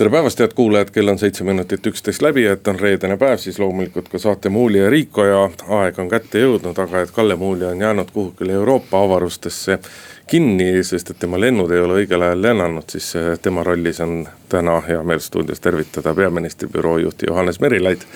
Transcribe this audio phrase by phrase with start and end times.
[0.00, 3.58] tere päevast, head kuulajad, kell on seitse minutit üksteist läbi, et on reedene päev, siis
[3.60, 5.42] loomulikult ka saate Muuli ja Riiko ja
[5.76, 9.76] aeg on kätte jõudnud, aga et Kalle Muuli on jäänud kuhugile Euroopa avarustesse
[10.30, 14.24] kinni, sest et tema lennud ei ole õigel ajal lennanud, siis eh, tema rollis on
[14.48, 18.08] täna hea meel stuudios tervitada peaministri büroo juhti Johannes Merilaid.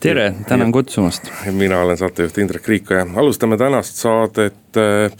[0.00, 1.28] Tere, tänan kutsumast.
[1.50, 5.12] mina olen saatejuht Indrek Riiko ja alustame tänast saadet äh,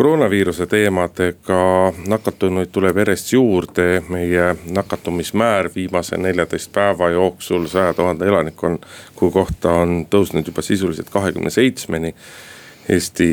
[0.00, 8.78] koroonaviiruse teemadega, nakatunuid tuleb järjest juurde, meie nakatumismäär viimase neljateist päeva jooksul saja tuhande elaniku
[9.30, 12.14] kohta on tõusnud juba sisuliselt kahekümne seitsmeni.
[12.88, 13.28] Eesti,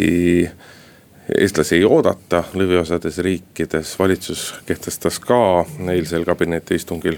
[1.39, 5.39] eestlasi ei oodata lõviosades riikides, valitsus kehtestas ka
[5.95, 7.15] eilsel kabinetiistungil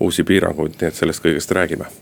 [0.00, 1.92] uusi piiranguid, nii et sellest kõigest räägime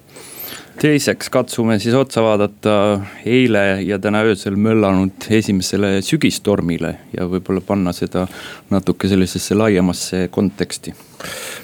[0.81, 7.93] teiseks katsume siis otsa vaadata eile ja täna öösel möllanud esimesele sügistormile ja võib-olla panna
[7.93, 8.27] seda
[8.71, 10.95] natuke sellisesse laiemasse konteksti.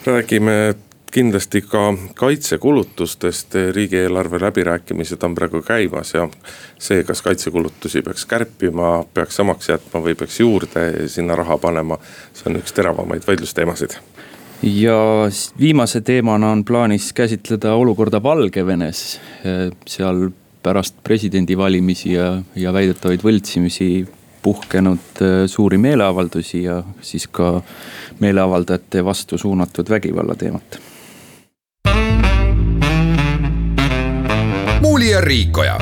[0.07, 0.75] räägime
[1.11, 6.29] kindlasti ka kaitsekulutustest, riigieelarve läbirääkimised on praegu käimas ja
[6.79, 11.99] see, kas kaitsekulutusi peaks kärpima, peaks samaks jätma või peaks juurde sinna raha panema,
[12.33, 13.99] see on üks teravamaid vaidlusteemasid
[14.63, 15.29] ja
[15.61, 19.21] viimase teemana on plaanis käsitleda olukorda Valgevenes.
[19.87, 20.31] seal
[20.63, 24.07] pärast presidendivalimisi ja, ja väidetavaid võltsimisi
[24.43, 27.63] puhkenud äh, suuri meeleavaldusi ja siis ka
[28.21, 30.81] meeleavaldajate vastu suunatud vägivalla teemat.
[34.81, 35.79] muuli ja Riikoja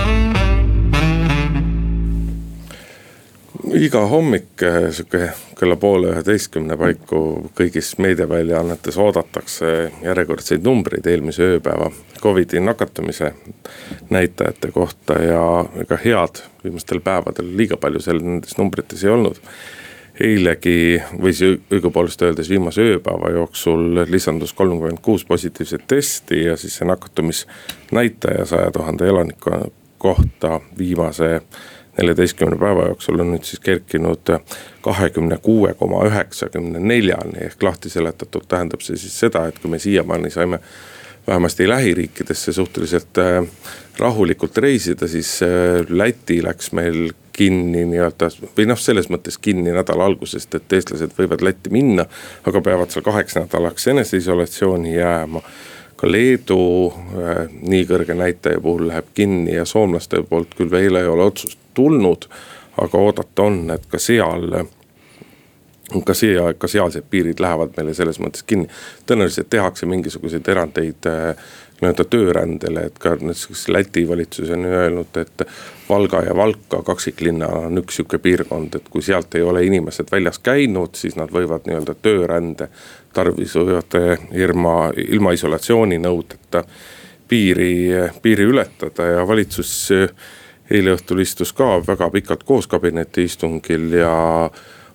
[3.74, 7.20] iga hommik eh, sihuke kella poole üheteistkümne paiku
[7.58, 9.70] kõigis meediaväljaannetes oodatakse
[10.04, 11.90] järjekordseid numbreid eelmise ööpäeva
[12.22, 13.32] Covidi nakatumise
[14.10, 15.42] näitajate kohta ja
[15.82, 19.40] ega head viimastel päevadel liiga palju seal nendes numbrites ei olnud.
[20.20, 26.76] eilegi või siis õigupoolest öeldes viimase ööpäeva jooksul lisandus kolmkümmend kuus positiivset testi ja siis
[26.78, 29.50] see nakatumisnäitaja saja tuhande elaniku
[29.98, 31.40] kohta viimase
[31.98, 34.30] neljateistkümne päeva jooksul on nüüd siis kerkinud
[34.84, 39.82] kahekümne kuue koma üheksakümne neljani ehk lahti seletatult tähendab see siis seda, et kui me
[39.82, 40.60] siiamaani saime
[41.28, 43.44] vähemasti lähiriikidesse suhteliselt äh,
[43.98, 45.48] rahulikult reisida, siis äh,
[45.88, 51.44] Läti läks meil kinni nii-öelda või noh, selles mõttes kinni nädala algusest, et eestlased võivad
[51.44, 52.06] Lätti minna,
[52.48, 55.42] aga peavad seal kaheks nädalaks eneseisolatsiooni jääma
[55.98, 61.06] ka Leedu äh, nii kõrge näitaja puhul läheb kinni ja soomlaste poolt küll veel ei
[61.10, 62.28] ole otsust tulnud.
[62.78, 64.52] aga oodata on, et ka seal,
[66.06, 68.68] ka see, ka sealsed piirid lähevad meile selles mõttes kinni.
[69.06, 71.48] tõenäoliselt tehakse mingisuguseid erandeid äh,
[71.80, 75.46] nii-öelda töörändele, et ka näiteks Läti valitsus on öelnud, et
[75.88, 80.38] Valga ja Valka kaksiklinna on üks sihuke piirkond, et kui sealt ei ole inimesed väljas
[80.38, 82.68] käinud, siis nad võivad nii-öelda töörände
[83.14, 83.98] tarvis võivad
[84.34, 86.64] ilma, ilma isolatsiooninõudeta
[87.28, 87.72] piiri,
[88.22, 89.92] piiri ületada ja valitsus
[90.70, 94.14] eile õhtul istus ka väga pikalt koos kabinetiistungil ja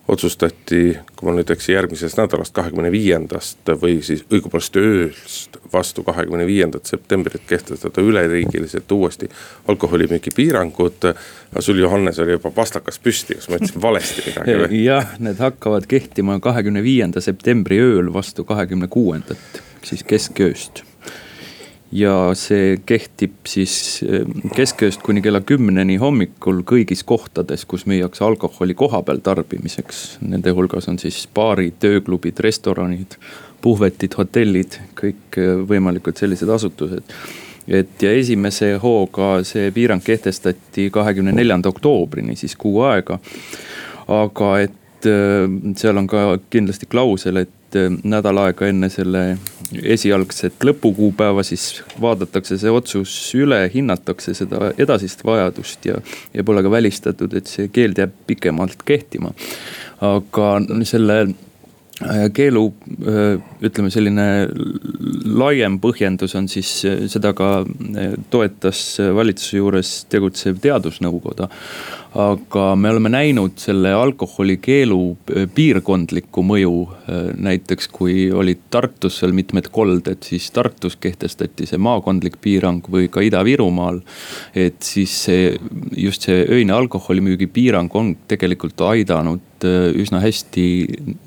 [0.08, 6.04] otsustati, kui ma nüüd ei eksi, järgmisest nädalast, kahekümne viiendast või siis õigupoolest ööst vastu
[6.04, 9.28] kahekümne viiendat septembrit kehtestada üleriigiliselt uuesti
[9.68, 11.08] alkoholimüügi piirangud.
[11.58, 14.84] sul Johannes oli juba pastakas püsti, kas ma ütlesin valesti midagi või?
[14.84, 20.84] jah, need hakkavad kehtima kahekümne viienda septembri ööl vastu kahekümne kuuendat, siis keskööst
[21.94, 28.74] ja see kehtib siis eh, keskööst kuni kella kümneni hommikul kõigis kohtades, kus müüakse alkoholi
[28.74, 30.04] kohapeal tarbimiseks.
[30.26, 33.18] Nende hulgas on siis baarid, ööklubid, restoranid,
[33.62, 37.16] puhvetid, hotellid, kõikvõimalikud eh, sellised asutused
[37.64, 43.18] et ja esimese hooga see piirang kehtestati kahekümne neljanda oktoobrini, siis kuu aega.
[44.04, 45.44] aga et eh,
[45.76, 47.50] seal on ka kindlasti klausel, et
[48.06, 49.22] nädal aega enne selle
[49.82, 55.98] esialgset lõpukuupäeva, siis vaadatakse see otsus üle, hinnatakse seda edasist vajadust ja,
[56.34, 59.32] ja pole ka välistatud, et see keeld jääb pikemalt kehtima.
[60.04, 60.48] aga
[60.86, 61.34] selle äh,
[62.34, 62.64] keelu
[63.06, 64.26] äh, ütleme, selline
[65.30, 67.62] laiem põhjendus on siis, äh, seda ka
[68.34, 71.48] toetas valitsuse juures tegutsev teadusnõukoda.
[72.14, 74.98] aga me oleme näinud selle alkoholikeelu
[75.34, 76.74] äh, piirkondlikku mõju.
[77.10, 83.08] Äh, näiteks kui olid Tartus seal mitmed kolded, siis Tartus kehtestati see maakondlik piirang või
[83.10, 84.02] ka Ida-Virumaal.
[84.54, 85.58] et siis see,
[85.96, 90.64] just see öine alkoholimüügi piirang on tegelikult aidanud Äh, üsna hästi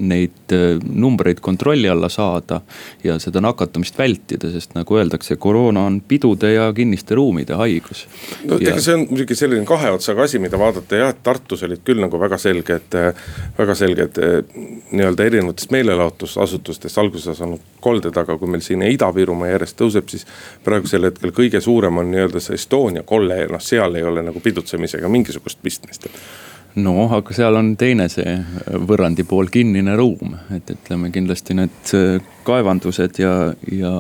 [0.04, 2.62] neid äh, numbreid kontrolli alla saada.
[3.04, 8.06] ja seda nakatumist vältida, sest nagu öeldakse, koroona on pidude ja kinniste ruumide haigus.
[8.46, 8.74] no ja...
[8.74, 12.02] ega see on muidugi selline kahe otsaga asi, mida vaadata jah, et Tartus olid küll
[12.04, 12.98] nagu väga selged,
[13.58, 14.20] väga selged
[14.92, 20.28] nii-öelda erinevatest meelelahutusasutustest alguse saanud kolded, aga kui meil siin Ida-Virumaa järjest tõuseb, siis
[20.68, 24.44] praegusel hetkel kõige suurem on nii-öelda see Estonia kolle ja noh, seal ei ole nagu
[24.44, 26.12] pidutsemisega mingisugust pistmist
[26.78, 28.38] noh, aga seal on teine see
[28.88, 33.34] võrrandi pool, kinnine ruum, et ütleme kindlasti need äh, kaevandused ja,
[33.74, 33.94] ja.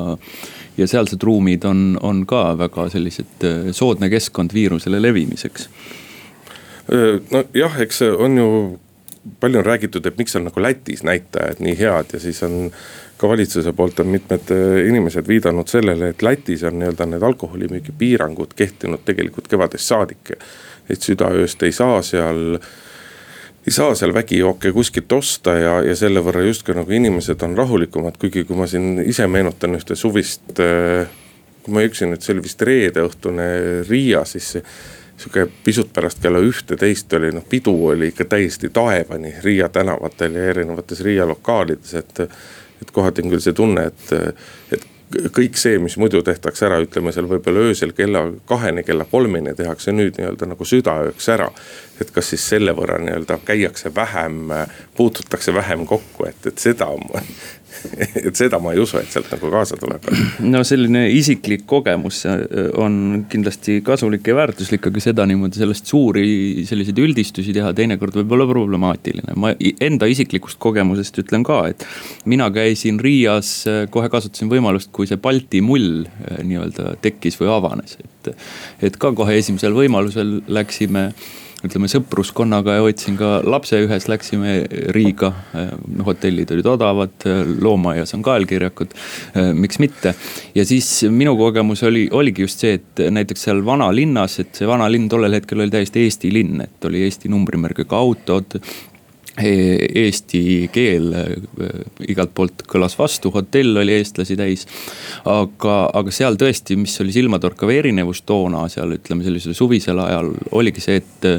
[0.77, 5.69] ja sealsed ruumid on, on ka väga sellised äh, soodne keskkond viirusele levimiseks.
[6.87, 8.51] nojah, eks on ju,
[9.41, 12.69] palju on räägitud, et miks on nagu Lätis näitajad nii head ja siis on
[13.17, 17.95] ka valitsuse poolt on mitmed äh, inimesed viidanud sellele, et Lätis on nii-öelda need alkoholimüügi
[17.97, 20.33] piirangud kehtinud tegelikult kevadest saadik
[20.89, 22.59] et südaööst ei saa seal
[23.67, 28.15] ei saa seal vägijooke kuskilt osta ja, ja selle võrra justkui nagu inimesed on rahulikumad,
[28.19, 30.53] kuigi kui ma siin ise meenutan ühte suvist.
[30.63, 31.09] Äh,
[31.65, 33.47] kui ma ei eksi nüüd, see oli vist reedeõhtune
[33.89, 34.53] Riia, siis
[35.17, 40.45] sihuke pisut pärast kella ühte-teist oli noh, pidu oli ikka täiesti taevani Riia tänavatel ja
[40.53, 42.23] erinevates Riia lokaalides, et.
[42.77, 44.11] et kohati on küll see tunne, et,
[44.71, 49.53] et kõik see, mis muidu tehtakse ära, ütleme seal võib-olla öösel kella kaheni, kella kolmeni
[49.55, 51.51] tehakse nüüd nii-öelda nagu südaööks ära.
[52.01, 54.51] et kas siis selle võrra nii-öelda käiakse vähem,
[54.97, 56.91] puututakse vähem kokku, et, et seda
[58.27, 60.07] et seda ma ei usu, et sealt nagu kaasa tuleb.
[60.53, 62.43] no selline isiklik kogemus äh,
[62.79, 68.35] on kindlasti kasulik ja väärtuslik, aga seda niimoodi sellest suuri selliseid üldistusi teha teinekord võib
[68.37, 69.37] olla problemaatiline.
[69.39, 69.53] ma
[69.83, 71.85] enda isiklikust kogemusest ütlen ka, et
[72.25, 77.51] mina käisin Riias, äh, kohe kasutasin võimalust, kui see Balti mull äh, nii-öelda tekkis või
[77.55, 78.31] avanes, et.
[78.83, 81.11] et ka kohe esimesel võimalusel läksime
[81.65, 84.59] ütleme sõpruskonnaga ja võtsin ka lapse ühes, läksime
[84.93, 85.31] Riiga.
[86.05, 87.25] hotellid olid odavad,
[87.61, 88.93] loomaaias on kaelkirjakud,
[89.57, 90.13] miks mitte.
[90.55, 95.09] ja siis minu kogemus oli, oligi just see, et näiteks seal vanalinnas, et see vanalinn
[95.09, 98.59] tollel hetkel oli täiesti Eesti linn, et oli Eesti numbrimärgiga autod
[99.37, 100.41] eesti
[100.73, 101.23] keel e,
[102.09, 104.65] igalt poolt kõlas vastu, hotell oli eestlasi täis.
[105.25, 110.83] aga, aga seal tõesti, mis oli silmatorkav erinevus toona seal ütleme sellisel suvisel ajal oligi
[110.83, 111.29] see, et,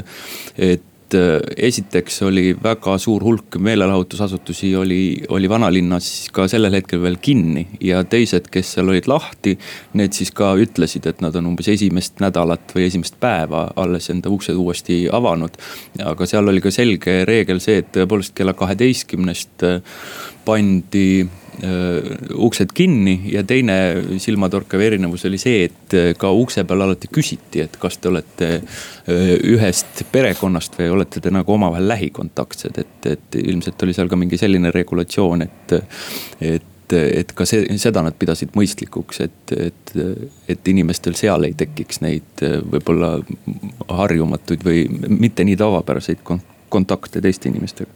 [0.57, 7.01] et et äh, esiteks oli väga suur hulk meelelahutusasutusi oli, oli vanalinnas ka sellel hetkel
[7.01, 7.67] veel kinni.
[7.81, 9.57] ja teised, kes seal olid lahti,
[9.93, 14.29] need siis ka ütlesid, et nad on umbes esimest nädalat või esimest päeva alles enda
[14.29, 15.57] uksed uuesti avanud.
[16.05, 19.81] aga seal oli ka selge reegel see, et tõepoolest kella kaheteistkümnest äh,
[20.45, 21.27] pandi
[22.35, 23.75] uksed kinni ja teine
[24.17, 28.49] silmatorkav erinevus oli see, et äh, ka ukse peal alati küsiti, et kas te olete
[28.55, 34.19] äh, ühest perekonnast või olete te nagu omavahel lähikontaktsed, et, et ilmselt oli seal ka
[34.19, 35.79] mingi selline regulatsioon, et,
[36.41, 39.91] et et ka see, seda nad pidasid mõistlikuks, et, et,
[40.49, 43.11] et inimestel seal ei tekiks neid võib-olla
[43.93, 46.23] harjumatuid või mitte nii tavapäraseid
[46.69, 47.91] kontakte teiste inimestega.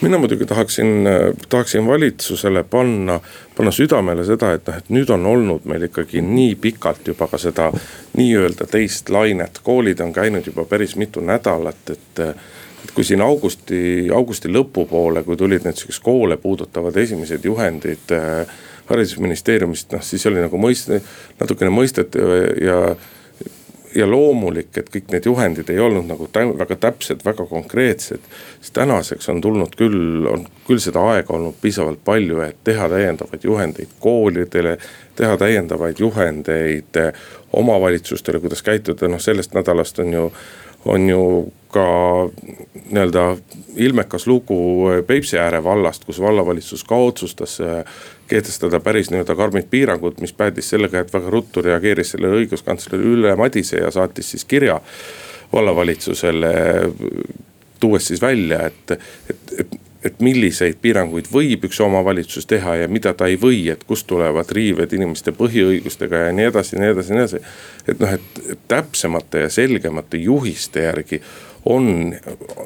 [0.00, 1.08] mina muidugi tahaksin,
[1.48, 3.20] tahaksin valitsusele panna,
[3.56, 7.38] panna südamele seda, et noh, et nüüd on olnud meil ikkagi nii pikalt juba ka
[7.38, 7.70] seda
[8.16, 12.26] nii-öelda teist lainet, koolid on käinud juba päris mitu nädalat, et
[12.84, 18.50] et kui siin augusti, augusti lõpupoole, kui tulid need sihukesed koole puudutavad esimesed juhendid äh,
[18.90, 20.92] haridusministeeriumist, noh siis oli nagu mõist-,
[21.40, 22.78] natukene mõistetav ja,
[23.94, 28.20] ja loomulik, et kõik need juhendid ei olnud nagu väga täpsed, väga konkreetsed.
[28.60, 33.44] siis tänaseks on tulnud küll, on küll seda aega olnud piisavalt palju, et teha täiendavaid
[33.44, 34.78] juhendeid koolidele.
[35.16, 36.98] teha täiendavaid juhendeid
[37.52, 40.32] omavalitsustele, kuidas käituda, noh sellest nädalast on ju,
[40.84, 41.84] on ju ka
[42.90, 43.36] nii-öelda
[43.76, 44.56] ilmekas lugu
[45.06, 47.58] Peipsi ääre vallast, kus vallavalitsus ka otsustas
[48.30, 53.34] kehtestada päris nii-öelda karmid piirangud, mis päädis sellega, et väga ruttu reageeris sellele õiguskantsler Ülle
[53.36, 54.80] Madise ja saatis siis kirja
[55.52, 56.52] vallavalitsusele.
[57.80, 58.90] tuues siis välja, et,
[59.30, 63.84] et, et, et milliseid piiranguid võib üks omavalitsus teha ja mida ta ei või, et
[63.88, 67.40] kust tulevad riived inimeste põhiõigustega ja nii edasi, nii edasi, nii edasi.
[67.88, 71.22] et noh, et täpsemate ja selgemate juhiste järgi
[71.64, 72.14] on,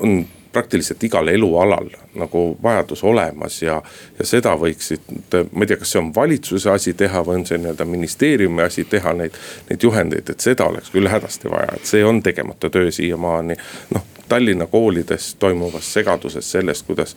[0.00, 0.20] on
[0.52, 3.82] praktiliselt igal elualal nagu vajadus olemas ja,
[4.18, 5.04] ja seda võiksid,
[5.52, 8.84] ma ei tea, kas see on valitsuse asi teha või on see nii-öelda ministeeriumi asi
[8.88, 9.36] teha neid,
[9.70, 13.58] neid juhendeid, et seda oleks küll hädasti vaja, et see on tegemata töö siiamaani.
[13.94, 17.16] noh, Tallinna koolides toimuvast segadusest, sellest, kuidas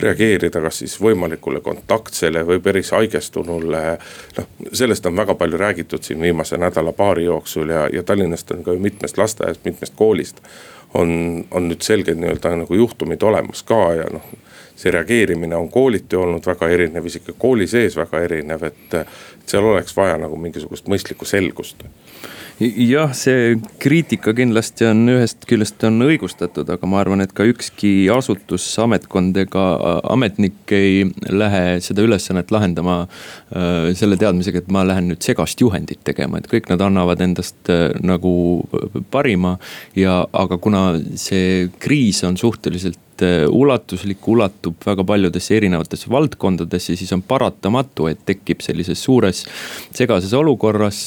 [0.00, 3.82] reageerida kas siis võimalikule kontaktsele või päris haigestunule.
[4.38, 8.72] noh, sellest on väga palju räägitud siin viimase nädala-paari jooksul ja, ja Tallinnast on ka
[8.72, 10.42] ju mitmest lasteaiast, mitmest koolist
[10.94, 14.28] on, on nüüd selged nii-öelda nagu juhtumid olemas ka ja noh
[14.78, 18.94] see reageerimine on kooliti olnud väga erinev, isegi kooli sees väga erinev, et
[19.46, 21.82] seal oleks vaja nagu mingisugust mõistlikku selgust
[22.58, 28.08] jah, see kriitika kindlasti on ühest küljest on õigustatud, aga ma arvan, et ka ükski
[28.10, 29.64] asutus, ametkond ega
[30.10, 36.02] ametnik ei lähe seda ülesannet lahendama äh, selle teadmisega, et ma lähen nüüd segast juhendit
[36.06, 38.32] tegema, et kõik nad annavad endast äh, nagu
[39.12, 39.58] parima.
[39.96, 40.82] ja, aga kuna
[41.16, 48.24] see kriis on suhteliselt äh, ulatuslik, ulatub väga paljudesse erinevatesse valdkondadesse, siis on paratamatu, et
[48.28, 49.44] tekib sellises suures
[49.96, 51.06] segases olukorras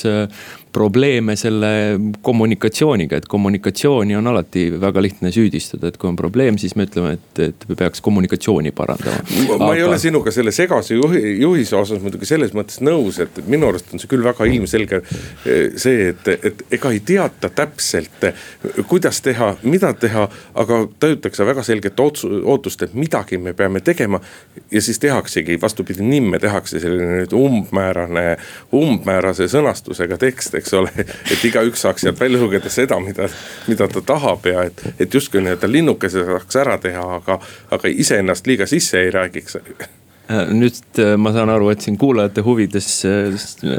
[0.71, 6.75] probleeme selle kommunikatsiooniga, et kommunikatsiooni on alati väga lihtne süüdistada, et kui on probleem, siis
[6.79, 9.19] me ütleme, et, et peaks kommunikatsiooni parandama.
[9.49, 9.73] ma Aga...
[9.75, 13.91] ei ole sinuga selle segase juhi, juhise osas muidugi selles mõttes nõus, et minu arust
[13.91, 18.29] on see küll väga ilmselge eh, see, et, et ega ei teata täpselt,
[18.87, 20.29] kuidas teha, mida teha,
[20.63, 24.19] aga tajutakse väga selget otsu, ootust, et midagi me peame tegema.
[24.71, 28.37] ja siis tehaksegi vastupidi, nimme tehakse selline nüüd umbmäärane,
[28.73, 30.91] umbmäärase sõnastusega tekst eks ole.
[31.31, 33.29] et igaüks saaks sealt välja lugeda seda, mida,
[33.67, 37.39] mida ta tahab ja et, et justkui nii-öelda linnukese saaks ära teha, aga,
[37.71, 39.57] aga iseennast liiga sisse ei räägiks
[40.31, 43.35] nüüd äh, ma saan aru, et siin kuulajate huvides äh,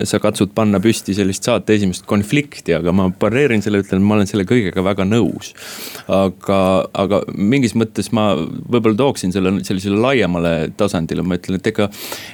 [0.09, 4.29] sa katsud panna püsti sellist saate esimest konflikti, aga ma pareerin selle, ütlen, ma olen
[4.31, 5.53] selle kõigega väga nõus.
[6.13, 6.59] aga,
[6.99, 11.89] aga mingis mõttes ma võib-olla tooksin selle sellisele laiemale tasandile, ma ütlen, et ega.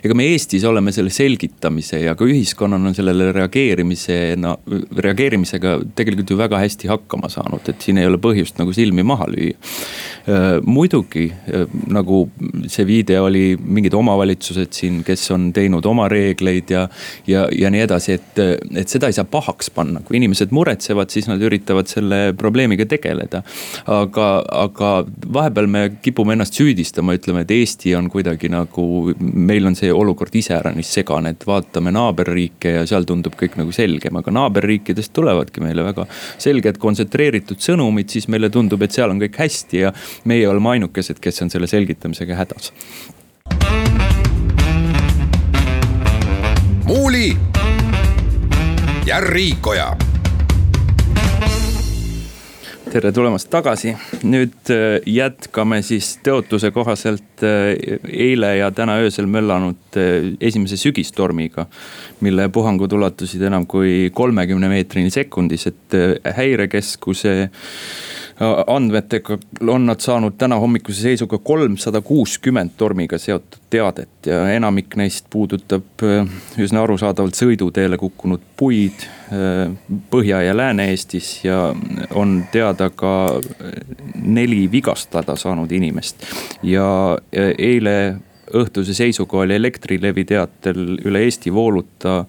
[0.05, 4.57] ega me Eestis oleme selle selgitamise ja ka ühiskonnana sellele reageerimise, no
[4.97, 9.29] reageerimisega tegelikult ju väga hästi hakkama saanud, et siin ei ole põhjust nagu silmi maha
[9.33, 9.57] lüüa.
[10.65, 11.29] muidugi
[11.89, 12.25] nagu
[12.69, 16.87] see viide oli mingid oma omavalitsused siin, kes on teinud oma reegleid ja,
[17.29, 18.41] ja, ja nii edasi, et,
[18.79, 23.43] et seda ei saa pahaks panna, kui inimesed muretsevad, siis nad üritavad selle probleemiga tegeleda.
[23.93, 24.29] aga,
[24.65, 24.93] aga
[25.35, 28.87] vahepeal me kipume ennast süüdistama, ütleme, et Eesti on kuidagi nagu,
[29.19, 34.19] meil on see olukord iseäranis segane, et vaatame naaberriike ja seal tundub kõik nagu selgem,
[34.21, 36.09] aga naaberriikidest tulevadki meile väga
[36.41, 39.95] selged kontsentreeritud sõnumid, siis meile tundub, et seal on kõik hästi ja
[40.29, 42.73] meie oleme ainukesed, kes on selle selgitamisega hädas
[46.85, 47.37] Muuli
[49.07, 49.97] ja Riikoja
[52.88, 53.93] tere tulemast tagasi,
[54.28, 57.75] nüüd äh, jätkame siis tõotuse kohaselt äh,
[58.09, 61.67] eile ja täna öösel möllanud äh, esimese sügistormiga.
[62.21, 65.95] mille puhangud ulatusid enam kui kolmekümne meetrini sekundis, et
[66.37, 67.50] häirekeskuse
[68.66, 75.26] andmetega on nad saanud täna hommikuse seisuga kolmsada kuuskümmend tormiga seotud teadet ja enamik neist
[75.30, 76.28] puudutab äh,
[76.59, 79.75] üsna arusaadavalt sõiduteele kukkunud puid äh,
[80.11, 81.75] Põhja- ja Lääne-Eestis ja
[82.14, 83.40] on teada ka
[84.23, 86.25] neli vigastada saanud inimest.
[86.62, 87.18] ja
[87.59, 87.99] eile
[88.54, 92.23] õhtuse seisuga oli Elektrilevi teatel üle Eesti vooluta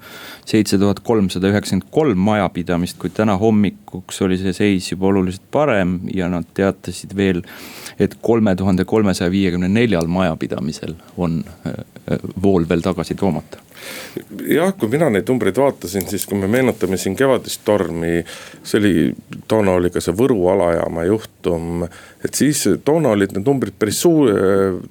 [0.48, 3.38] seitse tuhat kolmsada üheksakümmend kolm majapidamist, kuid täna
[3.90, 7.42] hommikuks oli see seis juba oluliselt parem ja nad teatasid veel,
[8.00, 11.74] et kolme tuhande kolmesaja viiekümne neljal majapidamisel on äh,
[12.12, 13.58] äh, vool veel tagasi toomata
[14.50, 18.20] jah, kui mina neid numbreid vaatasin, siis kui me meenutame siin kevadist tormi,
[18.64, 18.94] see oli,
[19.48, 21.86] toona oli ka see Võru alajaama juhtum.
[22.24, 24.34] et siis toona olid need numbrid päris suur,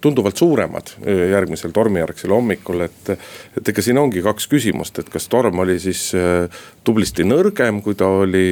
[0.01, 3.13] tunduvalt suuremad järgmisel tormijärgsel hommikul, et.
[3.59, 6.09] et ega siin ongi kaks küsimust, et kas torm oli siis
[6.89, 8.49] tublisti nõrgem, kui ta oli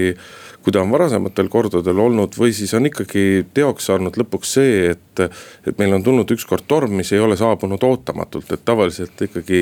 [0.67, 5.21] kui ta on varasematel kordadel olnud või siis on ikkagi teoks saanud lõpuks see, et.
[5.63, 9.61] et meil on tulnud ükskord torm, mis ei ole saabunud ootamatult, et tavaliselt ikkagi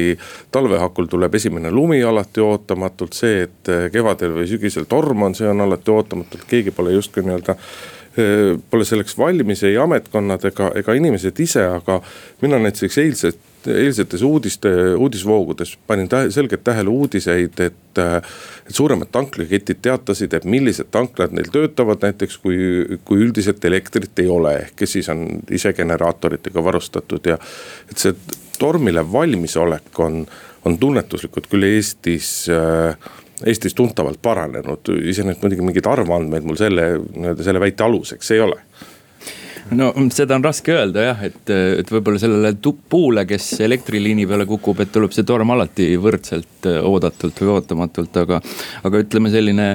[0.51, 5.51] talve hakul tuleb esimene lumi alati ootamatult, see, et kevadel või sügisel torm on, see
[5.51, 7.59] on alati ootamatult, keegi pole justkui nii-öelda
[8.71, 12.01] pole selleks valmis ei ametkonnad ega, ega inimesed ise, aga
[12.41, 17.81] mina näiteks eilset eilsetes uudiste, uudisvoogudes panin tähe, selgelt tähele uudiseid, et.
[17.99, 18.25] et
[18.75, 22.57] suuremad tanklaketid teatasid, et millised tanklad neil töötavad, näiteks kui,
[23.07, 25.21] kui üldiselt elektrit ei ole, ehk siis on
[25.55, 27.37] ise generaatoritega varustatud ja.
[27.91, 28.17] et see
[28.59, 30.25] tormile valmisolek on,
[30.65, 32.99] on tunnetuslikult küll Eestis äh,
[33.47, 38.59] Eestis tuntavalt paranenud, iseenesest muidugi mingeid arvandmeid mul selle, nii-öelda selle väite aluseks ei ole
[39.73, 42.55] no seda on raske öelda jah, et, et võib-olla sellele
[42.91, 48.41] puule, kes elektriliini peale kukub, et tuleb see torm alati võrdselt oodatult või ootamatult, aga,
[48.85, 49.69] aga ütleme selline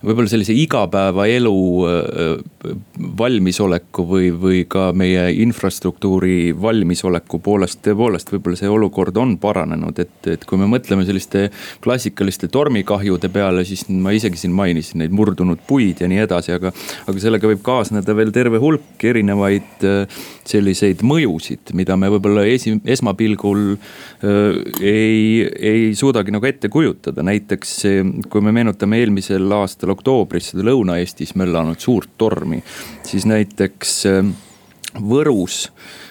[0.00, 1.54] võib-olla sellise igapäevaelu
[1.84, 2.76] äh,
[3.20, 10.16] valmisoleku või, või ka meie infrastruktuuri valmisoleku poolest tõepoolest võib-olla see olukord on paranenud, et,
[10.32, 11.48] et kui me mõtleme selliste
[11.84, 16.72] klassikaliste tormikahjude peale, siis ma isegi siin mainisin neid murdunud puid ja nii edasi, aga.
[17.06, 19.29] aga sellega võib kaasneda veel terve hulk erinevaid
[19.86, 27.24] äh, selliseid mõjusid, mida me võib-olla esi, esmapilgul äh, ei, ei suudagi nagu ette kujutada,
[27.26, 27.74] näiteks
[28.30, 32.62] kui me meenutame eelmisel aastal oktoobris seda Lõuna-Eestis möllanud suurt tormi,
[33.06, 34.22] siis näiteks äh,
[35.00, 35.68] Võrus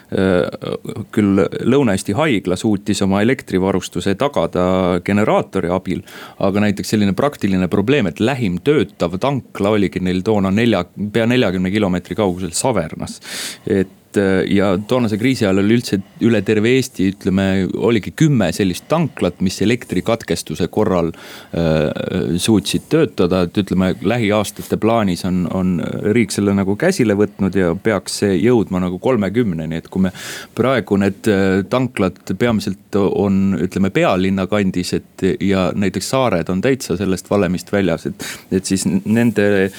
[0.10, 4.63] küll Lõuna-Eesti haigla suutis oma elektrivarustuse tagada
[5.06, 6.01] generaatori abil.
[6.39, 11.72] aga näiteks selline praktiline probleem, et lähim töötav tankla oligi neil toona nelja, pea neljakümne
[11.72, 13.20] kilomeetri kaugusel Savernas.
[13.68, 18.50] et et äh, ja toonase kriisi ajal oli üldse üle terve Eesti, ütleme, oligi kümme
[18.56, 25.78] sellist tanklat, mis elektrikatkestuse korral äh, suutsid töötada, et ütleme, lähiaastate plaanis on, on
[26.16, 30.13] riik selle nagu käsile võtnud ja peaks see jõudma nagu kolmekümneni, et kui me.
[30.56, 36.98] praegu need äh, tanklad peamiselt on, ütleme pealinna kandis, et ja näiteks saared on täitsa
[36.98, 39.70] sellest valemist väljas, et, et siis nende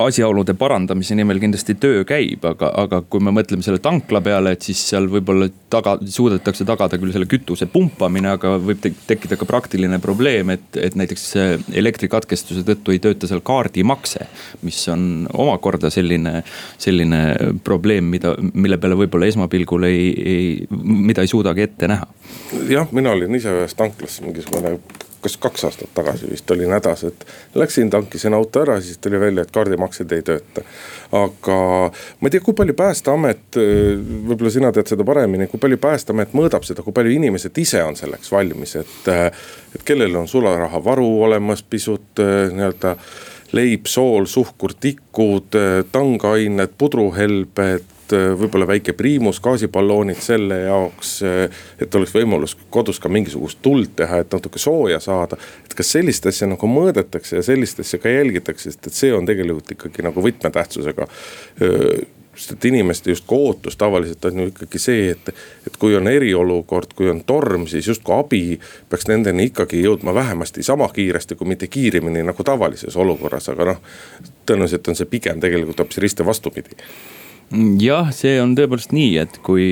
[0.00, 4.66] asjaolude parandamise nimel kindlasti töö käib, aga, aga kui me mõtleme selle tankla peale, et
[4.66, 10.00] siis seal võib-olla taga, suudetakse tagada küll selle kütuse pumpamine, aga võib tekkida ka praktiline
[10.02, 11.26] probleem, et, et näiteks
[11.80, 14.26] elektrikatkestuse tõttu ei tööta seal kaardimakse.
[14.66, 16.42] mis on omakorda selline,
[16.78, 17.20] selline
[17.64, 20.48] probleem, mida, mille peale võib-olla esmapilgul ei, ei,
[20.80, 22.08] mida ei suudagi ette näha.
[22.68, 24.76] jah, mina olin ise ühes tanklas mingisugune
[25.22, 27.26] kas kaks aastat tagasi vist olin hädas, et
[27.58, 30.64] läksin, tankisin auto ära, siis tuli välja, et kaardimaksed ei tööta.
[31.12, 31.58] aga
[32.20, 36.66] ma ei tea, kui palju päästeamet, võib-olla sina tead seda paremini, kui palju päästeamet mõõdab
[36.68, 39.12] seda, kui palju inimesed ise on selleks valmis, et.
[39.74, 42.96] et kellel on sularahavaru olemas pisut nii-öelda
[43.54, 45.56] leib, sool, suhkur, tikud,
[45.92, 51.16] tangained, pudruhelbed et äh, võib-olla väike priimus, gaasiballoonid selle jaoks.
[51.26, 55.36] Äh, et oleks võimalus kodus ka mingisugust tuld teha, et natuke sooja saada.
[55.64, 59.26] et kas sellist asja nagu mõõdetakse ja sellist asja ka jälgitakse, sest et see on
[59.26, 61.06] tegelikult ikkagi nagu võtmetähtsusega
[62.40, 65.30] sest et inimeste justkui ootus tavaliselt on ju ikkagi see, et,
[65.66, 68.42] et kui on eriolukord, kui on torm, siis justkui abi
[68.88, 73.82] peaks nendeni ikkagi jõudma vähemasti sama kiiresti, kui mitte kiiremini nagu tavalises olukorras, aga noh.
[74.46, 76.78] tõenäoliselt on see pigem tegelikult hoopis risti vastupidi
[77.82, 79.64] jah, see on tõepoolest nii, et kui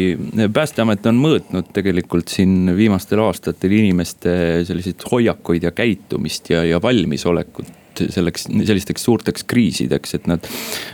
[0.55, 4.33] päästeamet on mõõtnud tegelikult siin viimastel aastatel inimeste
[4.69, 10.45] selliseid hoiakuid ja käitumist ja, ja valmisolekut selleks, sellisteks suurteks kriisideks, et nad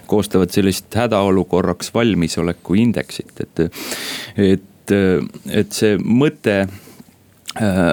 [0.09, 3.67] koostavad sellist hädaolukorraks valmisoleku indeksit, et.
[4.37, 4.93] et,
[5.49, 7.93] et see mõte äh,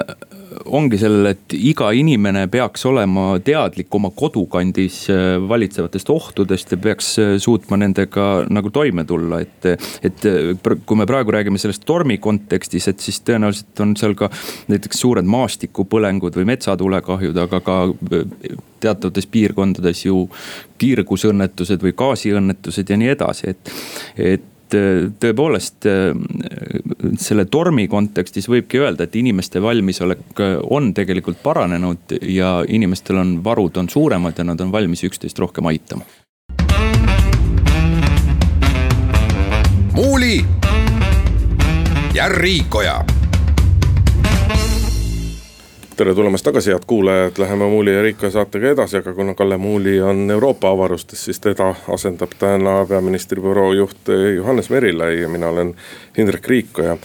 [0.64, 7.12] ongi sellel, et iga inimene peaks olema teadlik oma kodukandis äh, valitsevatest ohtudest ja peaks
[7.22, 9.70] äh, suutma nendega nagu toime tulla, et.
[10.02, 10.52] et äh,
[10.86, 14.28] kui me praegu räägime sellest tormi kontekstis, et siis tõenäoliselt on seal ka
[14.72, 17.76] näiteks suured maastikupõlengud või metsatulekahjud, aga ka
[18.82, 20.24] teatavates piirkondades ju
[20.82, 23.74] kiirgusõnnetused või gaasiõnnetused ja nii edasi, et,
[24.18, 26.12] et et äh, tõepoolest äh,
[27.20, 33.38] selle tormi kontekstis võibki öelda, et inimeste valmisolek äh, on tegelikult paranenud ja inimestel on
[33.44, 36.04] varud on suuremad ja nad on valmis üksteist rohkem aitama.
[39.92, 40.40] muuli
[42.14, 43.21] ja Riikoja
[45.96, 50.00] tere tulemast tagasi, head kuulajad, läheme Muuli ja Riikoja saatega edasi, aga kuna Kalle Muuli
[50.00, 55.74] on Euroopa avarustes, siis teda asendab täna peaministri büroo juht Johannes Merilai ja mina olen
[56.18, 56.96] Indrek Riikoja.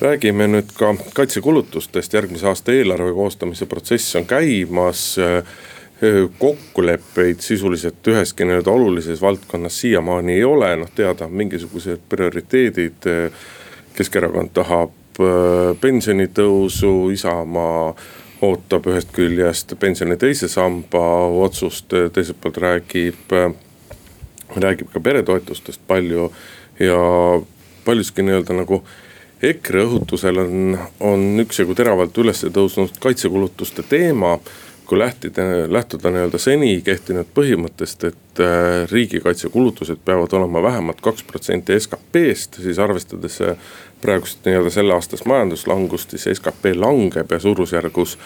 [0.00, 5.16] räägime nüüd ka kaitsekulutustest, järgmise aasta eelarve koostamise protsess on käimas
[6.38, 13.06] kokkuleppeid sisuliselt üheski nii-öelda olulises valdkonnas siiamaani ei ole, noh teada on mingisugused prioriteedid.
[13.94, 14.90] Keskerakond tahab
[15.80, 17.94] pensionitõusu, Isamaa
[18.42, 21.04] ootab ühest küljest pensioni teise samba
[21.44, 23.36] otsust, teiselt poolt räägib,
[24.56, 26.32] räägib ka peretoetustest palju.
[26.80, 26.98] ja
[27.84, 28.78] paljuski nii-öelda nagu
[29.42, 34.36] EKRE õhutusel on, on üksjagu teravalt üles tõusnud kaitsekulutuste teema
[34.86, 41.78] kui lähtida, lähtuda nii-öelda seni kehtinud põhimõttest, et äh, riigikaitsekulutused peavad olema vähemalt kaks protsenti
[41.80, 43.56] SKP-st, siis arvestades äh,
[44.00, 48.18] praegust nii-öelda selleaastast majanduslangust, siis skp langeb ja suurusjärgus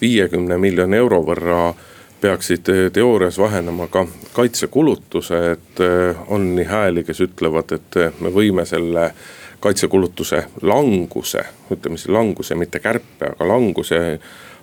[0.00, 1.74] viiekümne miljoni euro võrra
[2.20, 5.80] peaksid teoorias vähenema ka kaitsekulutused.
[6.26, 9.12] on nii hääli, kes ütlevad, et me võime selle
[9.60, 14.20] kaitsekulutuse languse, ütleme siis languse, mitte kärpe, aga languse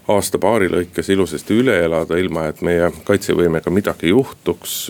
[0.07, 4.87] aasta-paari lõikes ilusasti üle elada, ilma et meie kaitsevõimega midagi juhtuks.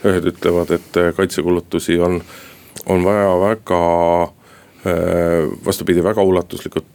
[0.00, 2.22] ühed ütlevad, et kaitsekulutusi on,
[2.88, 3.80] on vaja väga,
[5.66, 6.88] vastupidi, väga ulatuslikult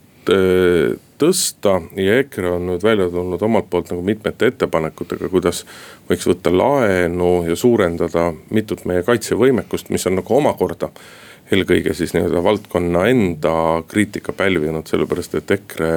[1.22, 5.64] tõsta ja EKRE on nüüd välja tulnud omalt poolt nagu mitmete ettepanekutega, kuidas
[6.10, 10.90] võiks võtta laenu ja suurendada mitut meie kaitsevõimekust, mis on nagu omakorda
[11.54, 13.54] eelkõige siis nii-öelda valdkonna enda
[13.88, 15.92] kriitika pälvinud, sellepärast et EKRE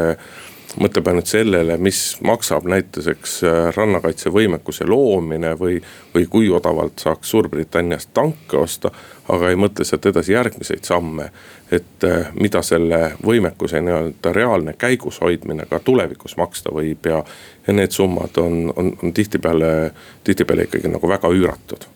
[0.77, 5.79] mõtleb ainult sellele, mis maksab näiteks äh, rannakaitsevõimekuse loomine või,
[6.15, 8.91] või kui odavalt saaks Suurbritanniast tanke osta.
[9.29, 11.31] aga ei mõtle sealt edasi järgmiseid samme,
[11.73, 17.25] et äh, mida selle võimekuse nii-öelda reaalne käigus hoidmine ka tulevikus maksta võib ja.
[17.67, 19.93] ja need summad on, on, on tihtipeale,
[20.25, 21.89] tihtipeale ikkagi nagu väga üüratud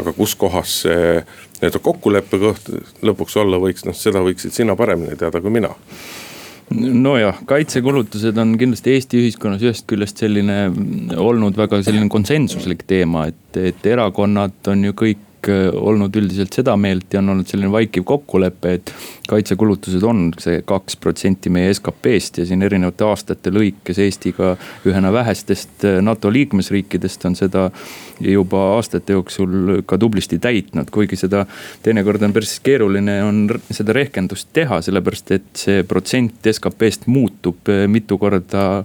[0.00, 1.22] aga kus kohas see
[1.60, 2.70] nii-öelda kokkuleppe koht
[3.02, 5.74] lõpuks olla võiks, noh seda võiksid sina paremini teada kui mina
[6.76, 10.58] nojah, kaitsekulutused on kindlasti Eesti ühiskonnas ühest küljest selline
[11.20, 16.76] olnud väga selline konsensuslik teema, et, et erakonnad on ju kõik Äh, olnud üldiselt seda
[16.78, 18.90] meelt ja on olnud selline vaikiv kokkulepe, et
[19.26, 24.52] kaitsekulutused on see kaks protsenti meie SKP-st ja siin erinevate aastate lõikes Eesti ka
[24.86, 27.64] ühena vähestest äh, NATO liikmesriikidest on seda
[28.22, 31.42] juba aastate jooksul ka tublisti täitnud, kuigi seda
[31.82, 37.88] teinekord on päris keeruline on seda rehkendust teha, sellepärast et see protsent SKP-st muutub äh,
[37.90, 38.84] mitu korda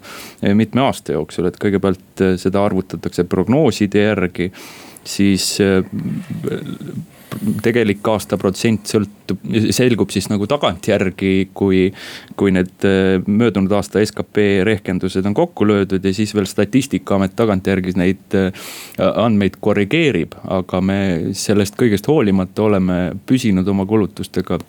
[0.58, 4.52] mitme aasta jooksul, et kõigepealt seda arvutatakse prognooside järgi
[5.08, 5.84] siis äh,
[7.64, 9.42] tegelik aasta protsent sõltub,
[9.76, 11.88] selgub siis nagu tagantjärgi, kui,
[12.40, 17.98] kui need äh, möödunud aasta skp rehkendused on kokku löödud ja siis veel statistikaamet tagantjärgi
[18.00, 18.72] neid äh,
[19.10, 20.38] andmeid korrigeerib.
[20.48, 21.00] aga me
[21.38, 24.60] sellest kõigest hoolimata oleme püsinud oma kulutustega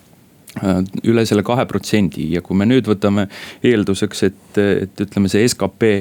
[1.05, 3.27] üle selle kahe protsendi ja kui me nüüd võtame
[3.63, 5.91] eelduseks, et, et ütleme, see skp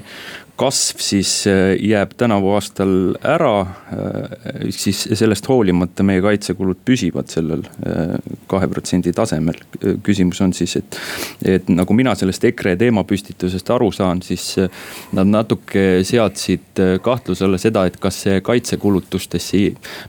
[0.58, 7.62] kasv siis äh, jääb tänavu aastal ära, äh, siis sellest hoolimata meie kaitsekulud püsivad sellel
[7.86, 8.16] äh,
[8.50, 9.60] kahe protsendi tasemel.
[10.02, 10.98] küsimus on siis, et,
[11.46, 14.56] et nagu mina sellest EKRE teemapüstitusest aru saan, siis
[15.14, 19.60] nad natuke seadsid kahtluse alla seda, et kas see kaitsekulutustesse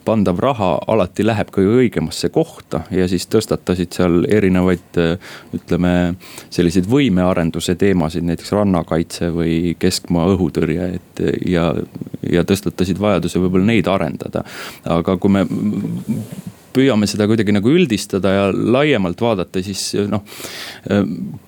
[0.05, 4.99] pandav raha alati läheb kõige õigemasse kohta ja siis tõstatasid seal erinevaid,
[5.55, 5.93] ütleme
[6.49, 11.69] selliseid võimearenduse teemasid, näiteks rannakaitse või keskmaa õhu õhutõrje, et ja,
[12.31, 14.45] ja tõstatasid vajaduse võib-olla neid arendada.
[14.87, 15.45] aga kui me
[16.73, 20.25] püüame seda kuidagi nagu üldistada ja laiemalt vaadata, siis noh,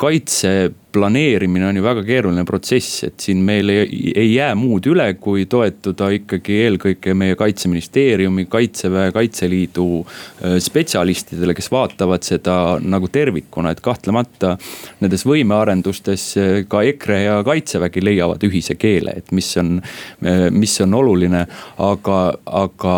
[0.01, 5.07] kaitse planeerimine on ju väga keeruline protsess, et siin meil ei, ei jää muud üle,
[5.23, 13.71] kui toetuda ikkagi eelkõige meie kaitseministeeriumi, kaitseväe, kaitseliidu äh, spetsialistidele, kes vaatavad seda nagu tervikuna,
[13.71, 14.57] et kahtlemata.
[15.01, 19.77] Nendes võimearendustes äh, ka EKRE ja kaitsevägi leiavad ühise keele, et mis on,
[20.25, 21.45] äh, mis on oluline.
[21.81, 22.95] aga, aga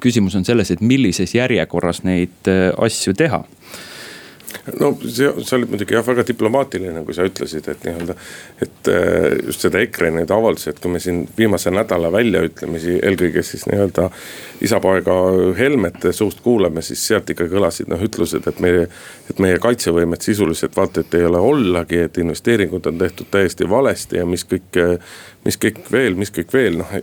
[0.00, 0.80] küsimus on selles, et
[1.22, 3.44] millises järjekorras neid asju teha
[4.80, 8.14] no see, sa olid muidugi jah väga diplomaatiline, kui sa ütlesid, et nii-öelda.
[8.62, 13.42] et äh, just seda EKRE neid avaldusi, et kui me siin viimase nädala väljaütlemisi, eelkõige
[13.46, 14.08] siis nii-öelda.
[14.62, 15.16] isapoega
[15.58, 18.86] Helmete suust kuulame, siis sealt ikka kõlasid noh ütlused, et meie,
[19.30, 24.20] et meie kaitsevõimet sisuliselt vaata, et ei ole ollagi, et investeeringud on tehtud täiesti valesti
[24.20, 24.78] ja mis kõik
[25.42, 26.94] mis kõik veel, mis kõik veel, noh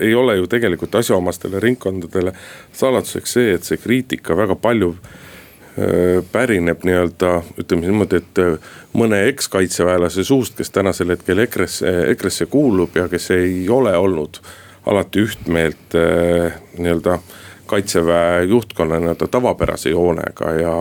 [0.00, 2.32] ei ole ju tegelikult asjaomastele ringkondadele
[2.72, 5.23] saladuseks see, et see kriitika väga palju Äh,
[6.32, 12.94] pärineb nii-öelda ütleme niimoodi, et äh, mõne ekskaitseväelase suust, kes tänasel hetkel EKRE-sse, EKRE-sse kuulub
[12.96, 14.38] ja kes ei ole olnud
[14.86, 17.18] alati ühtmeelt äh, nii-öelda
[17.66, 20.74] kaitseväe juhtkonna nii-öelda tavapärase joonega ja